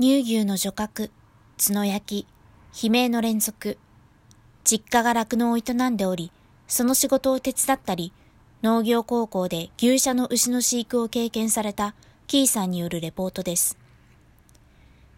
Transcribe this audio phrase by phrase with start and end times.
[0.00, 1.10] 乳牛の除角、
[1.58, 2.24] 角焼
[2.72, 3.76] き、悲鳴の連続。
[4.64, 6.32] 実家が酪農を営んでおり、
[6.66, 8.14] その仕事を手伝ったり、
[8.62, 11.94] 農業高校で牛舎の牛の飼育を経験された
[12.28, 13.76] キーさんによるレポートです。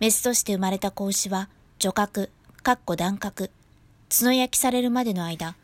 [0.00, 2.26] メスとして生まれた子牛は、除角、
[2.64, 3.50] かっこ断角、
[4.10, 5.54] 角焼きされるまでの間、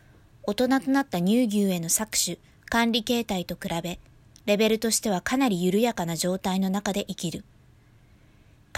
[0.45, 3.99] 大人となった乳牛への搾取、管理形態と比べ、
[4.47, 7.45] レベルとしてはかなり緩やかな状態の中で生きる。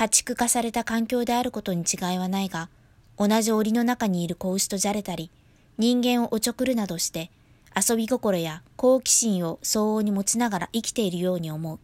[0.00, 2.70] 家畜化された環境であることに違いはないが、
[3.18, 5.30] 同じ檻の中にいる子牛とじゃれたり、
[5.76, 7.30] 人間をおちょくるなどして、
[7.76, 11.78] 遊び心や好奇心を相応に持ちながら生きているように思う。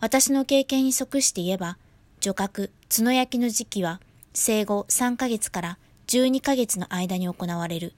[0.00, 1.78] 私の経験に即して言えば、
[2.18, 4.00] 除角、角焼きの時期は
[4.34, 7.92] 生後3ヶ月から12ヶ月の間に行われる。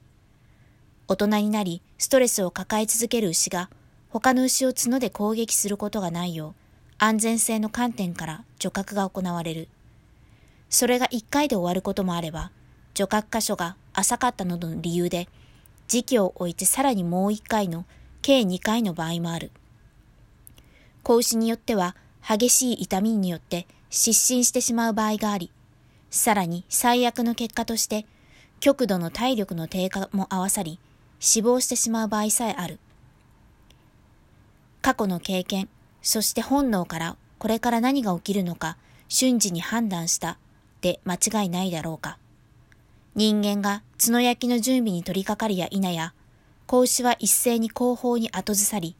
[1.07, 3.71] 大人になり、ストレスを抱え続ける牛が、
[4.09, 6.62] 他の牛を角で攻撃することがないよう、
[7.05, 9.67] 安全性の観点から除角が行われる。
[10.69, 12.49] それが1回で終わることもあれば、
[12.93, 15.27] 除角箇所が浅かったなどの理由で、
[15.89, 17.83] 時期を置いてさらにもう1回の
[18.21, 19.51] 計2回の場合もある。
[21.03, 25.51] 子牛によっては激しい痛みによって失神してしまう場合があり、
[26.09, 28.05] さらに最悪の結果として
[28.61, 30.79] 極度の体力の低下も合わさり、
[31.19, 32.79] 死亡してしまう場合さえある。
[34.81, 35.67] 過去の経験、
[36.03, 40.37] そして本能からこれから何が起きるのか瞬時に判断した
[40.81, 42.19] で間違いないだろうか。
[43.15, 46.13] 人間が角焼きの準備に取り掛かりや否や、
[46.65, 48.95] 子牛は一斉に後方に後ずさり、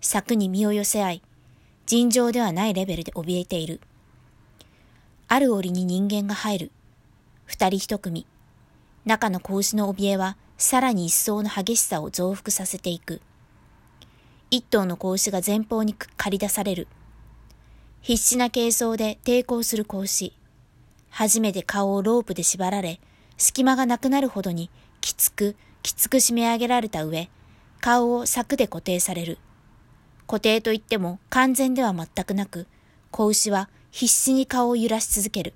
[0.00, 1.22] 柵に身を寄せ合い、
[1.84, 3.80] 尋常ではないレベルで怯えている。
[5.28, 6.70] ある折に人間が入る。
[7.44, 8.24] 二人一組。
[9.04, 13.20] 中の子牛の怯えはさらに一層の激しさを増幅させていく。
[14.50, 16.86] 一頭の子牛が前方に駆り出される。
[18.00, 20.32] 必死な軽装で抵抗する子牛。
[21.10, 23.00] 初めて顔をロープで縛られ、
[23.36, 27.28] 隙間がなくなるほどにきつく、きつく締め上げられた上、
[27.80, 29.38] 顔を柵で固定される。
[30.28, 32.68] 固定といっても完全では全くなく、
[33.10, 35.54] 子牛は必死に顔を揺らし続ける。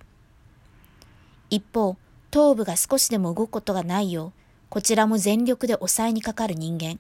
[1.49, 1.97] 一方、
[2.33, 4.33] 頭部が少しでも動くことがないよう、
[4.69, 6.99] こちらも全力で抑えにかかる人間。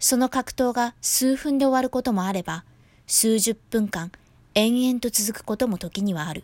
[0.00, 2.64] その格闘が数分で終わることもあれば、
[3.06, 4.10] 数十分間
[4.54, 6.42] 延々と続くことも時にはある。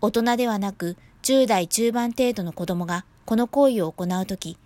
[0.00, 4.58] 大人ではなく10代中盤程度の子供がこの行為を行うとき、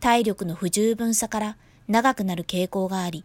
[0.00, 1.56] 体力の不十分さから
[1.88, 3.22] 長くなる傾向があり、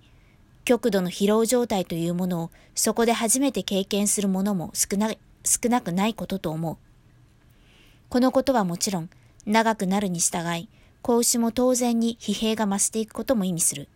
[0.66, 5.14] 極度の疲労状態というものをそこで初めて経験するものも少な
[5.46, 6.78] 少なくないことと思う。
[8.10, 9.10] このことはもちろん、
[9.46, 10.68] 長くなるに従い、
[11.06, 13.88] 子牛も当然に疲弊が増していくことも意味する。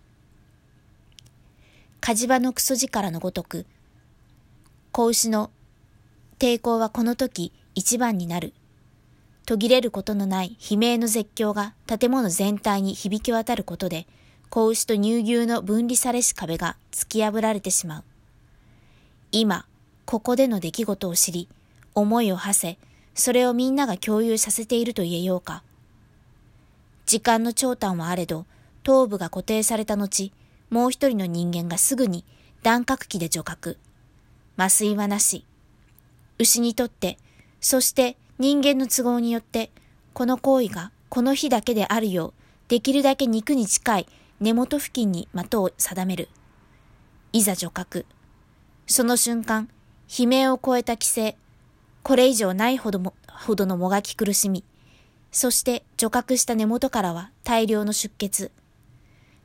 [2.02, 3.66] 火事場のクソ力のごとく、
[4.92, 5.50] 子牛の
[6.38, 8.54] 抵抗はこの時一番になる。
[9.48, 14.06] 途切れることのない悲鳴の絶叫が建物全体に響き渡ることで、
[14.52, 18.04] 子牛と乳牛の分離されし壁が突き破られてしまう。
[19.32, 19.66] 今、
[20.06, 21.50] ここでの出来事を知り、
[21.96, 22.78] 思いを馳せ、
[23.16, 25.64] それをみんなが共有させていると言えようか。
[27.10, 28.46] 時間の長短はあれど、
[28.84, 30.32] 頭部が固定された後、
[30.70, 32.24] もう一人の人間がすぐに
[32.62, 33.78] 断角器で除角。
[34.58, 35.44] 麻酔はなし。
[36.38, 37.18] 牛にとって、
[37.62, 39.72] そして人間の都合によって、
[40.14, 42.34] この行為がこの日だけであるよう、
[42.68, 44.08] できるだけ肉に近い
[44.40, 46.30] 根元付近に的を定める。
[47.34, 48.06] いざ除角。
[48.86, 49.68] その瞬間、
[50.16, 51.36] 悲鳴を超えた規制、
[52.04, 54.64] これ以上ないほども、ほどのもがき苦しみ、
[55.32, 58.52] そして除角した根元からは大量の出血。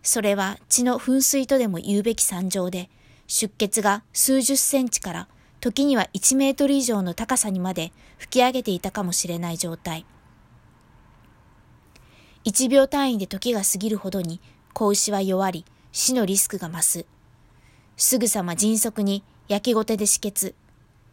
[0.03, 2.91] それは血の噴水とでも言うべき惨状で、
[3.27, 5.29] 出血が数十センチから
[5.61, 10.05] 時には1メートル以上の高さにまで吹き上げていたかもしれない状態。
[12.45, 14.41] 1秒単位で時が過ぎるほどに
[14.75, 17.07] 子牛は弱り、死のリスクが増す。
[17.97, 20.55] すぐさま迅速に焼きごてで止血。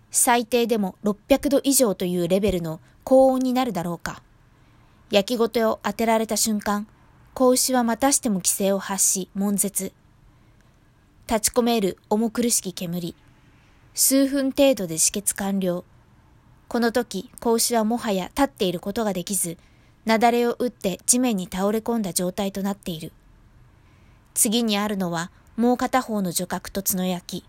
[0.09, 4.21] 最低でも600度以上というレベルの高温になるだろうか。
[5.11, 6.87] 焼きごてを当てられた瞬間、
[7.33, 9.91] 子牛はまたしても規制を発し、悶絶。
[11.27, 13.13] 立ち込める重苦しき煙。
[13.93, 15.83] 数分程度で止血完了。
[16.69, 19.57] この時、子牛はもはや立っていることができず、
[20.05, 23.11] 雪崩を打って地面に倒れ込んだ状態となっている。
[24.33, 27.45] 次にあるのは、もう片方の除角と角焼き。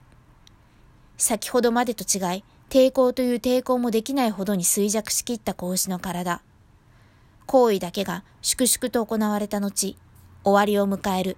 [1.17, 6.43] 先ほどまでと違い、抵抗という抵抗もできないほどに衰弱しきった子牛の体。
[7.47, 9.97] 行為だけが粛々と行われた後、
[10.45, 11.37] 終わりを迎える。